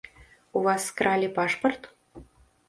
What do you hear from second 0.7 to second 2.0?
скралі пашпарт?